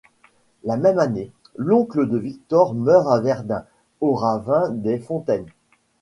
La 0.63 0.77
même 0.77 0.97
année, 0.97 1.31
l'oncle 1.57 2.09
de 2.09 2.17
Victor 2.17 2.73
meurt 2.73 3.07
à 3.11 3.19
Verdun 3.19 3.65
au 3.99 4.15
ravin 4.15 4.71
des 4.71 4.97
fontaines. 4.97 5.45